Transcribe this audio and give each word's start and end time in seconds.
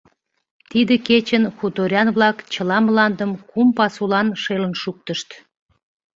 Тиде 0.69 0.95
кечын 1.07 1.43
хуторян-влак 1.57 2.37
чыла 2.53 2.77
мландым 2.85 3.31
кум 3.49 3.67
пасулан 3.77 4.27
шелын 4.43 4.73
шуктышт. 4.81 5.29